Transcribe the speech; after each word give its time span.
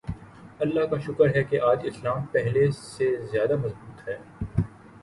اللہ 0.59 0.85
کا 0.85 0.97
شکر 0.99 1.35
ہے 1.35 1.43
کہ 1.43 1.59
آج 1.61 1.79
اسلام 1.83 2.25
پہلے 2.25 2.69
سے 2.71 3.15
زیادہ 3.31 3.55
مضبوط 3.55 4.07
ہے۔ 4.09 4.17